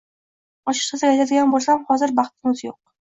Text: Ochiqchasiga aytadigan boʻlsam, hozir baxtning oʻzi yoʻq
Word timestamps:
Ochiqchasiga 0.71 1.11
aytadigan 1.17 1.51
boʻlsam, 1.57 1.85
hozir 1.91 2.15
baxtning 2.21 2.55
oʻzi 2.59 2.67
yoʻq 2.71 2.81